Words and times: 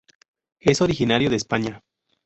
Es 0.59 0.81
originario 0.81 1.29
de 1.29 1.35
España. 1.35 1.83